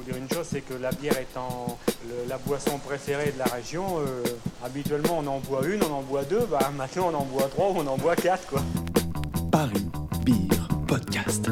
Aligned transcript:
faut 0.00 0.12
dire 0.12 0.20
une 0.20 0.28
chose, 0.28 0.46
c'est 0.50 0.60
que 0.60 0.74
la 0.74 0.92
bière 0.92 1.18
étant 1.18 1.78
la 2.28 2.38
boisson 2.38 2.78
préférée 2.78 3.32
de 3.32 3.38
la 3.38 3.44
région, 3.44 3.98
euh, 3.98 4.22
habituellement 4.64 5.18
on 5.18 5.26
en 5.26 5.40
boit 5.40 5.66
une, 5.66 5.82
on 5.82 5.94
en 5.94 6.02
boit 6.02 6.24
deux, 6.24 6.46
bah 6.50 6.70
maintenant 6.76 7.10
on 7.12 7.16
en 7.16 7.24
boit 7.24 7.48
trois, 7.48 7.72
on 7.76 7.86
en 7.86 7.96
boit 7.96 8.16
quatre 8.16 8.46
quoi. 8.46 8.62
Paris 9.50 9.86
Beer 10.24 10.68
Podcast. 10.86 11.50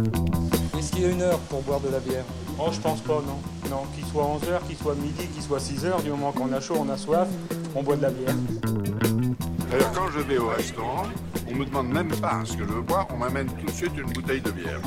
Est-ce 0.78 0.92
qu'il 0.92 1.02
y 1.02 1.04
a 1.06 1.08
une 1.10 1.22
heure 1.22 1.38
pour 1.50 1.62
boire 1.62 1.80
de 1.80 1.88
la 1.88 2.00
bière? 2.00 2.24
Oh 2.58 2.68
je 2.72 2.80
pense 2.80 3.00
pas 3.00 3.14
non. 3.26 3.38
Non, 3.70 3.82
qu'il 3.94 4.06
soit 4.06 4.24
11h, 4.24 4.66
qu'il 4.66 4.76
soit 4.76 4.94
midi, 4.94 5.26
qu'il 5.26 5.42
soit 5.42 5.58
6h, 5.58 6.02
du 6.02 6.10
moment 6.10 6.32
qu'on 6.32 6.52
a 6.52 6.60
chaud, 6.60 6.76
on 6.78 6.88
a 6.88 6.96
soif, 6.96 7.28
on 7.74 7.82
boit 7.82 7.96
de 7.96 8.02
la 8.02 8.10
bière. 8.10 8.34
D'ailleurs 9.70 9.92
quand 9.92 10.08
je 10.10 10.20
vais 10.20 10.38
au 10.38 10.48
restaurant, 10.48 11.04
on 11.50 11.54
me 11.54 11.64
demande 11.66 11.88
même 11.88 12.14
pas 12.16 12.40
ce 12.44 12.56
que 12.56 12.64
je 12.64 12.72
veux 12.72 12.82
boire, 12.82 13.06
on 13.12 13.18
m'amène 13.18 13.48
tout 13.48 13.66
de 13.66 13.70
suite 13.70 13.92
une 13.98 14.10
bouteille 14.10 14.40
de 14.40 14.50
bière. 14.52 14.80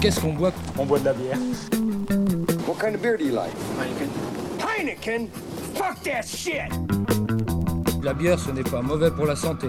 Qu'est-ce 0.00 0.18
qu'on 0.20 0.32
boit 0.32 0.52
On 0.78 0.86
boit 0.86 0.98
de 0.98 1.04
la 1.04 1.12
bière. 1.12 1.36
What 2.66 2.76
kind 2.80 2.94
of 2.94 3.02
beer 3.02 3.18
do 3.18 3.24
you 3.24 3.34
like? 3.34 3.52
Heineken? 4.58 5.28
Fuck 5.74 6.02
that 6.04 6.22
shit! 6.22 6.72
La 8.02 8.14
bière, 8.14 8.38
ce 8.38 8.50
n'est 8.50 8.62
pas 8.62 8.80
mauvais 8.80 9.10
pour 9.10 9.26
la 9.26 9.36
santé. 9.36 9.68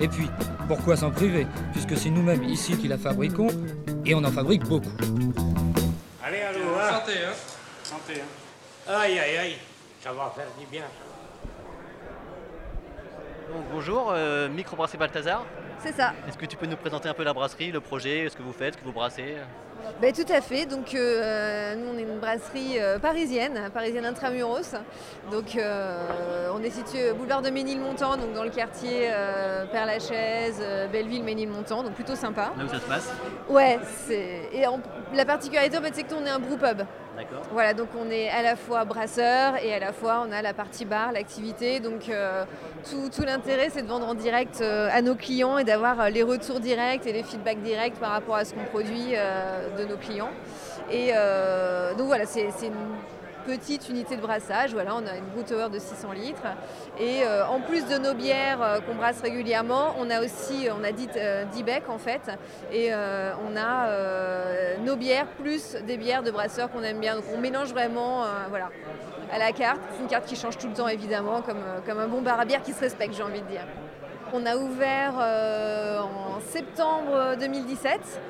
Et 0.00 0.08
puis, 0.08 0.30
pourquoi 0.66 0.96
s'en 0.96 1.10
priver? 1.10 1.46
Puisque 1.72 1.94
c'est 1.96 2.08
nous-mêmes 2.08 2.42
ici 2.44 2.74
qui 2.78 2.88
la 2.88 2.96
fabriquons, 2.96 3.48
et 4.06 4.14
on 4.14 4.24
en 4.24 4.32
fabrique 4.32 4.64
beaucoup. 4.64 4.88
Allez, 6.24 6.40
allô, 6.40 6.60
hein? 6.80 7.00
Santé, 7.00 7.12
hein? 7.22 7.34
Santé, 7.82 8.12
hein 8.20 8.92
Aïe, 8.94 9.18
aïe, 9.18 9.36
aïe, 9.36 9.56
ça 10.02 10.10
va 10.12 10.32
faire 10.34 10.46
du 10.58 10.64
bien. 10.66 10.84
Donc, 13.52 13.64
bonjour, 13.70 14.10
euh, 14.14 14.48
Microbrasserie 14.48 14.96
Balthazar. 14.98 15.44
C'est 15.82 15.92
ça. 15.92 16.12
Est-ce 16.28 16.38
que 16.38 16.46
tu 16.46 16.56
peux 16.56 16.66
nous 16.66 16.76
présenter 16.76 17.08
un 17.08 17.14
peu 17.14 17.24
la 17.24 17.32
brasserie, 17.32 17.70
le 17.70 17.80
projet, 17.80 18.26
ce 18.30 18.36
que 18.36 18.42
vous 18.42 18.52
faites, 18.52 18.74
ce 18.74 18.78
que 18.78 18.84
vous 18.84 18.92
brassez 18.92 19.36
Ben, 20.00 20.12
tout 20.12 20.30
à 20.32 20.40
fait. 20.40 20.64
Donc, 20.66 20.94
euh, 20.94 21.74
nous, 21.74 21.90
on 21.94 21.98
est 21.98 22.02
une 22.02 22.18
brasserie 22.18 22.78
euh, 22.80 22.98
parisienne, 22.98 23.68
parisienne 23.72 24.06
intramuros. 24.06 24.74
Donc, 25.30 25.56
euh, 25.56 26.48
on 26.54 26.62
est 26.62 26.70
situé 26.70 27.10
au 27.10 27.14
boulevard 27.14 27.42
de 27.42 27.50
Ménilmontant, 27.50 28.16
donc 28.16 28.32
dans 28.32 28.44
le 28.44 28.50
quartier 28.50 29.10
Père-Lachaise, 29.72 30.62
Belleville, 30.92 31.22
Ménilmontant, 31.24 31.82
donc 31.82 31.92
plutôt 31.94 32.14
sympa. 32.14 32.52
Là 32.56 32.64
où 32.64 32.68
ça 32.68 32.80
se 32.80 32.86
passe 32.86 33.12
Ouais. 33.48 33.78
Et 34.52 34.66
en- 34.66 34.80
la 35.12 35.24
particularité, 35.24 35.76
en 35.78 35.82
fait, 35.82 35.94
c'est 35.94 36.04
qu'on 36.04 36.24
est 36.24 36.30
un 36.30 36.38
brew 36.38 36.56
pub. 36.56 36.82
Voilà, 37.52 37.74
donc 37.74 37.88
on 37.98 38.10
est 38.10 38.28
à 38.28 38.42
la 38.42 38.56
fois 38.56 38.84
brasseur 38.84 39.56
et 39.62 39.72
à 39.74 39.78
la 39.78 39.92
fois 39.92 40.24
on 40.26 40.32
a 40.32 40.42
la 40.42 40.54
partie 40.54 40.84
bar, 40.84 41.12
l'activité. 41.12 41.80
Donc 41.80 42.08
euh, 42.08 42.44
tout, 42.90 43.22
l'intérêt 43.22 43.68
c'est 43.70 43.82
de 43.82 43.88
vendre 43.88 44.08
en 44.08 44.14
direct 44.14 44.60
euh, 44.60 44.88
à 44.92 45.02
nos 45.02 45.14
clients 45.14 45.58
et 45.58 45.64
d'avoir 45.64 46.00
euh, 46.00 46.08
les 46.08 46.22
retours 46.22 46.60
directs 46.60 47.06
et 47.06 47.12
les 47.12 47.22
feedbacks 47.22 47.62
directs 47.62 47.94
par 47.94 48.10
rapport 48.10 48.36
à 48.36 48.44
ce 48.44 48.54
qu'on 48.54 48.64
produit 48.64 49.12
de 49.12 49.84
nos 49.84 49.96
clients. 49.96 50.30
Et 50.90 51.12
donc 51.96 52.06
voilà, 52.06 52.26
c'est 52.26 52.48
une 52.62 52.72
petite 53.44 53.88
unité 53.88 54.16
de 54.16 54.20
brassage. 54.20 54.72
Voilà, 54.72 54.94
on 54.94 55.06
a 55.06 55.16
une 55.16 55.44
tower 55.44 55.68
de 55.70 55.78
600 55.78 56.12
litres. 56.12 56.42
Et 56.98 57.22
euh, 57.24 57.46
en 57.46 57.60
plus 57.60 57.86
de 57.86 57.98
nos 57.98 58.14
bières 58.14 58.62
euh, 58.62 58.80
qu'on 58.80 58.94
brasse 58.94 59.20
régulièrement, 59.20 59.94
on 59.98 60.10
a 60.10 60.20
aussi, 60.20 60.68
on 60.78 60.84
a 60.84 60.92
dit 60.92 61.08
euh, 61.16 61.44
10 61.44 61.62
becs 61.62 61.88
en 61.88 61.98
fait. 61.98 62.22
Et 62.72 62.88
euh, 62.92 63.32
on 63.48 63.56
a 63.56 63.88
nos 64.84 64.96
bières 64.96 65.26
plus 65.38 65.76
des 65.86 65.96
bières 65.96 66.22
de 66.22 66.30
brasseurs 66.30 66.70
qu'on 66.70 66.82
aime 66.82 67.00
bien. 67.00 67.16
Donc 67.16 67.24
on 67.34 67.38
mélange 67.38 67.72
vraiment 67.72 68.24
voilà, 68.48 68.70
à 69.32 69.38
la 69.38 69.52
carte. 69.52 69.80
C'est 69.92 70.02
une 70.02 70.08
carte 70.08 70.26
qui 70.26 70.36
change 70.36 70.58
tout 70.58 70.68
le 70.68 70.74
temps 70.74 70.88
évidemment, 70.88 71.42
comme, 71.42 71.62
comme 71.86 71.98
un 71.98 72.08
bon 72.08 72.22
bar 72.22 72.40
à 72.40 72.44
bière 72.44 72.62
qui 72.62 72.72
se 72.72 72.80
respecte, 72.80 73.14
j'ai 73.14 73.22
envie 73.22 73.40
de 73.40 73.46
dire. 73.46 73.66
On 74.32 74.44
a 74.46 74.56
ouvert 74.56 75.14
en 75.16 76.40
septembre 76.40 77.36
2017. 77.38 78.20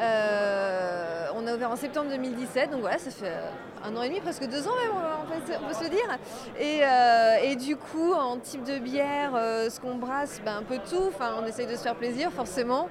Euh, 0.00 1.26
on 1.34 1.46
a 1.46 1.54
ouvert 1.54 1.70
en 1.70 1.76
septembre 1.76 2.10
2017, 2.10 2.70
donc 2.70 2.80
voilà, 2.80 2.98
ça 2.98 3.10
fait 3.10 3.26
euh, 3.26 3.50
un 3.84 3.96
an 3.96 4.02
et 4.02 4.08
demi, 4.08 4.20
presque 4.20 4.46
deux 4.48 4.66
ans 4.66 4.72
même, 4.82 4.92
on 4.92 5.66
peut, 5.68 5.74
se- 5.74 5.90
dire. 5.90 6.18
Et, 6.58 6.80
euh, 6.84 7.36
et 7.50 7.56
du 7.56 7.76
coup, 7.76 8.12
en 8.12 8.38
type 8.38 8.64
de 8.64 8.78
bière, 8.78 9.32
ce 9.34 9.80
qu'on 9.80 9.96
brasse, 9.96 10.40
ben, 10.44 10.58
un 10.58 10.62
peu 10.62 10.78
tout. 10.88 11.08
Enfin, 11.08 11.34
on 11.42 11.46
essaye 11.46 11.66
de 11.66 11.76
se 11.76 11.82
faire 11.82 11.94
plaisir, 11.96 12.30
forcément. 12.32 12.88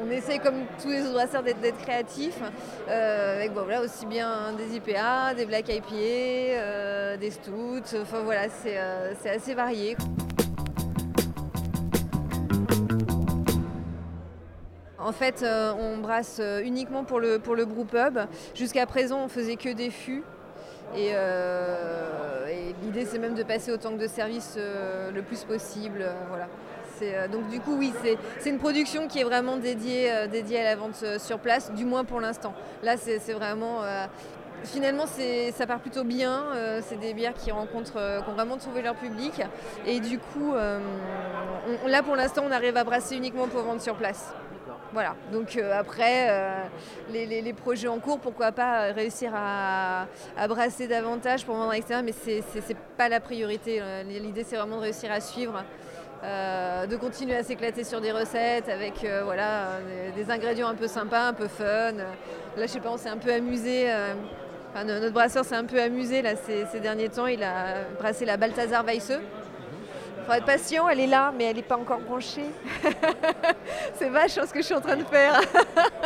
On 0.00 0.10
essaye, 0.10 0.38
comme 0.38 0.64
tous 0.80 0.88
les 0.88 1.02
autres 1.02 1.12
brasseurs, 1.14 1.42
d'être 1.42 1.78
créatifs. 1.78 2.40
Avec 2.88 3.52
aussi 3.80 4.06
bien 4.06 4.52
des 4.56 4.76
IPA, 4.76 5.34
des 5.34 5.44
Black 5.46 5.68
IPA, 5.68 7.16
des 7.18 7.30
Stouts. 7.30 7.96
Enfin 8.00 8.20
voilà, 8.24 8.48
c'est 8.62 9.30
assez 9.30 9.54
varié. 9.54 9.96
En 15.00 15.12
fait, 15.12 15.42
euh, 15.42 15.72
on 15.78 15.98
brasse 15.98 16.38
euh, 16.40 16.60
uniquement 16.60 17.04
pour 17.04 17.20
le, 17.20 17.38
pour 17.38 17.54
le 17.54 17.64
brew 17.64 17.84
pub. 17.84 18.18
Jusqu'à 18.54 18.84
présent, 18.84 19.24
on 19.24 19.28
faisait 19.28 19.56
que 19.56 19.72
des 19.72 19.90
fûts. 19.90 20.24
Et, 20.96 21.10
euh, 21.12 22.72
l'idée, 22.82 23.04
c'est 23.04 23.18
même 23.18 23.34
de 23.34 23.42
passer 23.44 23.70
au 23.72 23.76
tank 23.76 23.98
de 23.98 24.06
service 24.08 24.54
euh, 24.56 25.12
le 25.12 25.22
plus 25.22 25.44
possible. 25.44 26.04
voilà. 26.28 26.48
Donc 27.28 27.48
du 27.48 27.60
coup, 27.60 27.76
oui, 27.78 27.92
c'est, 28.40 28.50
une 28.50 28.58
production 28.58 29.06
qui 29.06 29.20
est 29.20 29.24
vraiment 29.24 29.56
dédiée, 29.56 30.10
dédiée 30.32 30.58
à 30.58 30.64
la 30.64 30.74
vente 30.74 31.04
sur 31.18 31.38
place, 31.38 31.72
du 31.72 31.84
moins 31.84 32.02
pour 32.02 32.20
l'instant. 32.20 32.54
Là, 32.82 32.96
c'est, 32.96 33.32
vraiment... 33.34 33.82
Finalement, 34.64 35.04
ça 35.06 35.66
part 35.68 35.78
plutôt 35.78 36.02
bien. 36.02 36.46
c'est 36.82 36.98
des 36.98 37.14
bières 37.14 37.34
qui 37.34 37.52
rencontrent, 37.52 37.92
qui 38.24 38.28
ont 38.28 38.34
vraiment 38.34 38.56
trouvé 38.56 38.82
leur 38.82 38.96
public. 38.96 39.40
Et 39.86 40.00
du 40.00 40.18
coup, 40.18 40.54
là, 41.86 42.02
pour 42.02 42.16
l'instant, 42.16 42.42
on 42.44 42.50
arrive 42.50 42.76
à 42.76 42.82
brasser 42.82 43.14
uniquement 43.14 43.46
pour 43.46 43.62
vendre 43.62 43.80
sur 43.80 43.94
place. 43.94 44.34
Voilà, 44.92 45.14
donc 45.32 45.56
euh, 45.56 45.78
après, 45.78 46.30
euh, 46.30 46.62
les, 47.12 47.52
projets 47.52 47.88
en 47.88 47.98
cours, 47.98 48.18
pourquoi 48.20 48.52
pas 48.52 48.84
euh, 48.84 48.92
réussir 48.92 49.32
à, 49.34 50.06
brasser 50.48 50.88
davantage 50.88 51.44
pour 51.44 51.56
vendre 51.56 51.72
à 51.72 52.02
mais 52.02 52.12
c'est- 52.12 52.42
c'est 52.42 52.76
pas 52.96 53.10
la 53.10 53.20
priorité. 53.20 53.82
L'idée, 54.06 54.44
c'est 54.44 54.56
vraiment 54.56 54.76
de 54.76 54.82
réussir 54.82 55.12
à 55.12 55.20
suivre, 55.20 55.62
de 56.22 56.96
continuer 56.96 57.36
à 57.36 57.42
s'éclater 57.42 57.84
sur 57.84 58.00
des 58.00 58.12
recettes 58.12 58.68
avec 58.68 59.06
voilà, 59.24 59.78
des, 60.16 60.30
ingrédients 60.30 60.68
un 60.68 60.74
peu 60.74 60.88
sympas, 60.88 61.28
un 61.28 61.32
peu 61.32 61.48
fun. 61.48 61.92
Là, 61.92 62.62
je 62.62 62.66
sais 62.66 62.80
pas, 62.80 62.90
on 62.90 62.96
s'est 62.96 63.08
un 63.08 63.18
peu 63.18 63.32
amusé. 63.32 63.88
notre 64.84 65.12
brasseur 65.12 65.44
s'est 65.44 65.54
un 65.54 65.64
peu 65.64 65.80
amusé 65.80 66.22
ces, 66.72 66.80
derniers 66.80 67.10
temps. 67.10 67.26
Il 67.26 67.42
a 67.42 67.84
brassé 67.98 68.24
la 68.24 68.36
Balthazar 68.36 68.84
Weisse. 68.84 69.12
Faut 70.28 70.34
être 70.34 70.44
patient, 70.44 70.86
elle 70.90 71.00
est 71.00 71.06
là, 71.06 71.32
mais 71.34 71.44
elle 71.44 71.56
n'est 71.56 71.62
pas 71.62 71.78
encore 71.78 72.00
branchée. 72.00 72.50
c'est 73.94 74.10
vache 74.10 74.36
hein, 74.36 74.42
ce 74.46 74.52
que 74.52 74.60
je 74.60 74.66
suis 74.66 74.74
en 74.74 74.80
train 74.82 74.96
de 74.96 75.04
faire. 75.04 75.40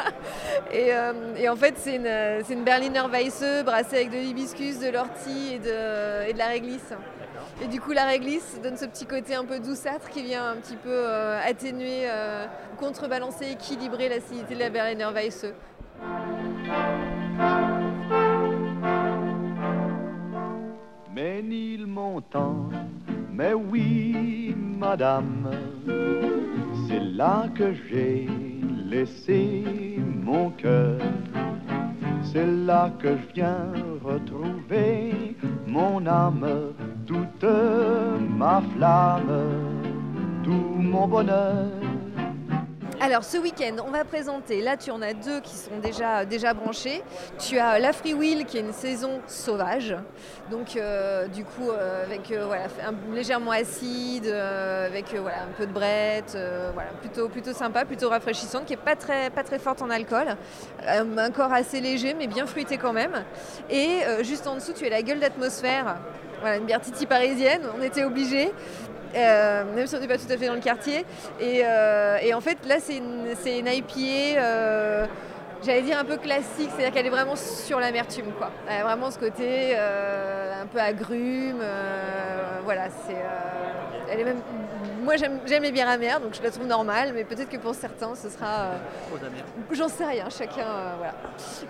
et, 0.72 0.94
euh, 0.94 1.34
et 1.36 1.48
en 1.48 1.56
fait, 1.56 1.74
c'est 1.76 1.96
une, 1.96 2.44
c'est 2.44 2.54
une 2.54 2.62
Berliner 2.62 3.02
Weisse 3.10 3.44
brassée 3.64 3.96
avec 3.96 4.10
de 4.10 4.18
l'hibiscus, 4.18 4.78
de 4.78 4.90
l'ortie 4.90 5.54
et 5.54 5.58
de, 5.58 6.38
la 6.38 6.46
réglisse. 6.46 6.94
Et 7.64 7.66
du 7.66 7.80
coup, 7.80 7.90
la 7.90 8.04
réglisse 8.04 8.60
donne 8.62 8.76
ce 8.76 8.84
petit 8.84 9.06
côté 9.06 9.34
un 9.34 9.44
peu 9.44 9.58
douceâtre 9.58 10.08
qui 10.08 10.22
vient 10.22 10.50
un 10.50 10.56
petit 10.58 10.76
peu 10.76 10.88
euh, 10.88 11.40
atténuer, 11.44 12.04
euh, 12.04 12.46
contrebalancer, 12.78 13.50
équilibrer 13.50 14.08
l'acidité 14.08 14.54
de 14.54 14.60
la 14.60 14.70
Berliner 14.70 15.08
Weisse. 15.12 15.46
Ménilmontant, 21.12 22.68
mais 23.32 23.54
oui, 23.54 24.54
madame, 24.78 25.50
c'est 26.86 27.00
là 27.00 27.46
que 27.54 27.72
j'ai 27.88 28.28
laissé 28.90 29.64
mon 30.24 30.50
cœur. 30.50 30.98
C'est 32.22 32.46
là 32.46 32.90
que 32.98 33.08
je 33.08 33.34
viens 33.34 33.72
retrouver 34.04 35.36
mon 35.66 36.06
âme, 36.06 36.46
toute 37.06 37.44
ma 38.38 38.62
flamme, 38.74 39.30
tout 40.44 40.74
mon 40.78 41.08
bonheur. 41.08 41.68
Alors 43.04 43.24
ce 43.24 43.36
week-end, 43.36 43.78
on 43.84 43.90
va 43.90 44.04
présenter, 44.04 44.60
là 44.60 44.76
tu 44.76 44.92
en 44.92 45.02
as 45.02 45.12
deux 45.12 45.40
qui 45.40 45.56
sont 45.56 45.76
déjà, 45.82 46.24
déjà 46.24 46.54
branchés. 46.54 47.02
Tu 47.36 47.58
as 47.58 47.80
la 47.80 47.92
Free 47.92 48.14
Wheel 48.14 48.44
qui 48.44 48.58
est 48.58 48.60
une 48.60 48.72
saison 48.72 49.20
sauvage, 49.26 49.96
donc 50.52 50.76
euh, 50.76 51.26
du 51.26 51.42
coup 51.42 51.68
euh, 51.68 52.04
avec 52.04 52.30
euh, 52.30 52.46
voilà, 52.46 52.66
légèrement 53.12 53.50
acide, 53.50 54.28
avec 54.28 55.06
un 55.14 55.52
peu 55.58 55.66
de 55.66 55.72
brette, 55.72 56.38
voilà, 56.74 56.90
plutôt, 57.00 57.28
plutôt 57.28 57.52
sympa, 57.52 57.84
plutôt 57.84 58.08
rafraîchissante, 58.08 58.66
qui 58.66 58.74
n'est 58.74 58.76
pas 58.76 58.94
très, 58.94 59.30
pas 59.30 59.42
très 59.42 59.58
forte 59.58 59.82
en 59.82 59.90
alcool. 59.90 60.36
Un 60.86 61.30
corps 61.32 61.52
assez 61.52 61.80
léger 61.80 62.14
mais 62.14 62.28
bien 62.28 62.46
fruité 62.46 62.78
quand 62.78 62.92
même. 62.92 63.24
Et 63.68 64.02
juste 64.20 64.46
en 64.46 64.54
dessous 64.54 64.74
tu 64.74 64.86
as 64.86 64.90
la 64.90 65.02
gueule 65.02 65.18
d'atmosphère, 65.18 65.96
voilà, 66.42 66.58
une 66.58 66.66
bière 66.66 66.80
titi 66.80 67.06
parisienne, 67.06 67.62
on 67.78 67.82
était 67.82 68.04
obligés. 68.04 68.52
Euh, 69.14 69.64
même 69.74 69.86
si 69.86 69.94
on 69.94 70.00
n'est 70.00 70.08
pas 70.08 70.18
tout 70.18 70.30
à 70.30 70.36
fait 70.36 70.46
dans 70.46 70.54
le 70.54 70.60
quartier. 70.60 71.04
Et, 71.40 71.62
euh, 71.64 72.18
en 72.34 72.40
fait, 72.40 72.58
là, 72.66 72.76
c'est 72.80 72.96
une, 72.96 73.26
une 73.46 73.68
j'allais 75.64 75.82
dire 75.82 75.98
un 75.98 76.04
peu 76.04 76.16
classique, 76.16 76.70
c'est-à-dire 76.70 76.92
qu'elle 76.92 77.06
est 77.06 77.10
vraiment 77.10 77.36
sur 77.36 77.78
l'amertume. 77.80 78.32
quoi. 78.38 78.50
Elle 78.68 78.80
a 78.80 78.84
vraiment 78.84 79.10
ce 79.10 79.18
côté 79.18 79.74
euh, 79.76 80.62
un 80.62 80.66
peu 80.66 80.78
agrume. 80.78 81.60
euh, 81.60 82.60
voilà, 82.64 82.88
c'est, 83.06 83.14
euh, 83.14 84.10
elle 84.10 84.20
est 84.20 84.24
même 84.24 84.40
moi 85.02 85.16
j'aime 85.16 85.40
j'aime 85.46 85.64
les 85.64 85.72
bières 85.72 85.88
amères, 85.88 86.20
donc 86.20 86.34
je 86.34 86.42
la 86.42 86.50
trouve 86.50 86.66
normale, 86.66 87.12
mais 87.12 87.24
peut-être 87.24 87.48
que 87.48 87.56
pour 87.56 87.74
certains 87.74 88.14
ce 88.14 88.28
sera. 88.28 88.66
amers. 89.20 89.44
J'en 89.72 89.88
sais 89.88 90.04
rien, 90.04 90.28
chacun. 90.30 90.64
voilà. 90.98 91.14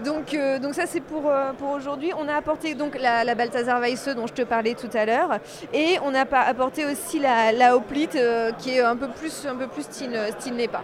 Donc, 0.05 0.37
donc 0.61 0.75
ça 0.75 0.85
c'est 0.87 1.01
pour, 1.01 1.33
pour 1.59 1.71
aujourd'hui. 1.71 2.13
On 2.19 2.29
a 2.29 2.35
apporté 2.35 2.75
donc 2.75 2.99
la, 2.99 3.25
la 3.25 3.35
Balthazar 3.35 3.81
Weisse 3.81 4.09
dont 4.09 4.27
je 4.27 4.35
te 4.35 4.43
parlais 4.43 4.75
tout 4.75 4.91
à 4.95 5.07
l'heure, 5.07 5.39
et 5.73 5.99
on 6.05 6.15
a 6.15 6.27
apporté 6.47 6.85
aussi 6.85 7.19
la, 7.19 7.53
la 7.53 7.75
Hoplite 7.75 8.19
qui 8.59 8.77
est 8.77 8.81
un 8.83 8.97
peu 8.97 9.09
plus, 9.09 9.47
un 9.47 9.57
peu 9.57 9.67
plus 9.67 9.83
style, 9.85 10.19
style 10.39 10.55
NEPA. 10.55 10.83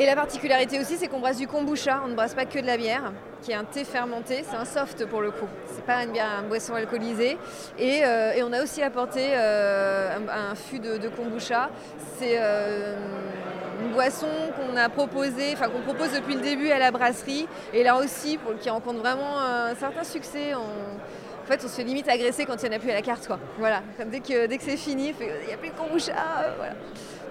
Et 0.00 0.06
la 0.06 0.14
particularité 0.14 0.78
aussi, 0.78 0.96
c'est 0.96 1.08
qu'on 1.08 1.18
brasse 1.18 1.38
du 1.38 1.48
kombucha. 1.48 2.00
On 2.04 2.08
ne 2.08 2.14
brasse 2.14 2.34
pas 2.34 2.44
que 2.44 2.60
de 2.60 2.66
la 2.66 2.76
bière, 2.76 3.12
qui 3.42 3.50
est 3.50 3.56
un 3.56 3.64
thé 3.64 3.82
fermenté. 3.82 4.44
C'est 4.48 4.56
un 4.56 4.64
soft 4.64 5.04
pour 5.06 5.20
le 5.20 5.32
coup. 5.32 5.48
C'est 5.74 5.84
pas 5.84 6.04
une 6.04 6.16
une 6.16 6.48
boisson 6.48 6.74
alcoolisée. 6.74 7.36
Et, 7.80 8.04
euh, 8.04 8.32
et 8.32 8.44
on 8.44 8.52
a 8.52 8.62
aussi 8.62 8.80
apporté 8.80 9.30
euh, 9.32 10.16
un, 10.16 10.52
un 10.52 10.54
fût 10.54 10.78
de, 10.78 11.08
kombucha. 11.08 11.70
C'est 12.16 12.36
euh, 12.38 12.94
une 13.82 13.90
boisson 13.90 14.28
qu'on 14.56 14.76
a 14.76 14.88
proposée, 14.88 15.54
enfin 15.54 15.68
qu'on 15.68 15.82
propose 15.82 16.12
depuis 16.12 16.34
le 16.34 16.42
début 16.42 16.70
à 16.70 16.78
la 16.78 16.92
brasserie. 16.92 17.48
Et 17.74 17.82
là 17.82 17.96
aussi, 17.96 18.38
pour, 18.38 18.56
qui 18.56 18.70
rencontre 18.70 19.00
vraiment 19.00 19.40
un 19.40 19.74
certain 19.74 20.04
succès. 20.04 20.54
En 20.54 21.50
fait, 21.50 21.60
on 21.64 21.68
se 21.68 21.74
fait 21.74 21.82
limite 21.82 22.08
agresser 22.08 22.44
quand 22.44 22.62
il 22.62 22.68
n'y 22.68 22.74
en 22.74 22.78
a 22.78 22.80
plus 22.80 22.90
à 22.90 22.94
la 22.94 23.02
carte. 23.02 23.26
Quoi. 23.26 23.40
Voilà. 23.58 23.82
Dès 24.06 24.20
que, 24.20 24.46
dès 24.46 24.58
que 24.58 24.64
c'est 24.64 24.76
fini, 24.76 25.12
il 25.18 25.46
n'y 25.48 25.54
a 25.54 25.56
plus 25.56 25.70
de 25.70 25.74
kombucha. 25.74 26.12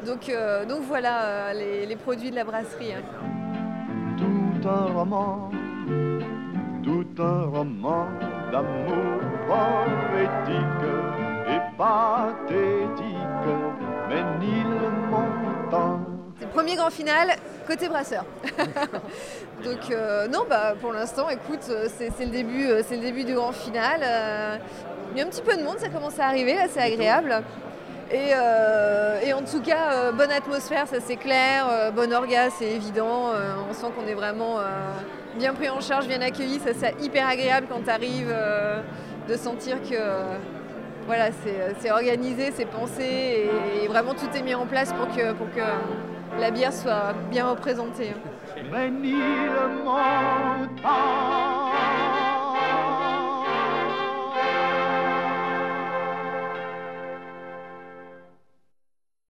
Donc, 0.06 0.30
euh, 0.30 0.66
donc 0.66 0.82
voilà 0.84 1.24
euh, 1.24 1.54
les, 1.54 1.86
les 1.86 1.96
produits 1.96 2.32
de 2.32 2.36
la 2.36 2.44
brasserie. 2.44 2.94
hein. 2.94 3.02
tout 4.18 4.68
un 4.70 4.94
roman, 4.94 5.50
tout 6.84 7.06
un 7.22 7.42
roman 7.46 8.08
d'amour 8.52 9.20
poétique 9.48 10.86
et 11.50 11.60
pathétique, 11.78 13.16
mais 14.10 14.24
ni 14.40 14.64
le 14.64 14.90
montant. 15.10 16.00
C'est 16.40 16.46
le 16.46 16.52
premier 16.52 16.76
grand 16.76 16.90
final 16.92 17.30
côté 17.68 17.90
brasseur. 17.90 18.24
Donc 19.64 19.90
euh, 19.92 20.28
non, 20.28 20.46
bah, 20.50 20.76
pour 20.80 20.94
l'instant, 20.94 21.28
écoute, 21.30 21.64
c'est 21.98 22.20
le, 22.26 22.32
début, 22.32 22.68
c'est 22.88 22.96
le 22.96 23.02
début 23.02 23.24
du 23.26 23.34
grand 23.34 23.52
final. 23.52 24.02
euh, 24.04 24.58
il 25.14 25.18
y 25.18 25.22
a 25.22 25.26
un 25.26 25.30
petit 25.30 25.42
peu 25.42 25.56
de 25.58 25.64
monde, 25.64 25.80
ça 25.80 25.90
commence 25.90 26.20
à 26.20 26.26
arriver, 26.28 26.54
là 26.56 26.66
c'est 26.70 26.82
agréable. 26.82 27.42
Et, 28.10 28.32
euh, 28.34 29.20
et 29.22 29.34
en 29.34 29.42
tout 29.42 29.62
cas, 29.62 29.92
euh, 29.92 30.12
bonne 30.14 30.32
atmosphère, 30.32 30.88
ça 30.88 30.98
c'est 31.02 31.18
clair, 31.18 31.68
euh, 31.70 31.92
bon 31.92 32.14
orga, 32.14 32.50
c'est 32.50 32.72
évident. 32.72 33.32
on 33.70 33.74
sent 33.74 33.88
qu'on 33.96 34.08
est 34.08 34.14
vraiment 34.14 34.60
bien 35.38 35.54
pris 35.54 35.70
en 35.70 35.82
charge, 35.82 36.08
bien 36.08 36.22
accueilli. 36.22 36.60
Ça 36.60 36.72
c'est 36.74 36.96
hyper 37.04 37.28
agréable 37.28 37.68
quand 37.70 37.84
tu 37.84 37.90
arrives 37.90 38.34
de 39.28 39.36
sentir 39.36 39.82
que 39.82 39.96
voilà, 41.06 41.28
c'est 41.44 41.76
c'est 41.80 41.92
organisé, 41.92 42.52
c'est 42.54 42.66
pensé 42.66 43.04
et, 43.04 43.84
et 43.84 43.88
vraiment 43.88 44.14
tout 44.14 44.30
est 44.36 44.42
mis 44.42 44.56
en 44.56 44.66
place 44.66 44.94
pour 44.94 45.08
que, 45.16 45.34
pour 45.34 45.50
que 45.52 45.62
la 46.40 46.52
bière 46.52 46.74
soit 46.74 47.14
bien 47.30 47.50
représentée. 47.50 48.14